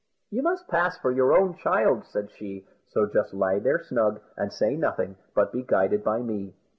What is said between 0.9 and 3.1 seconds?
for your own child," said she; "so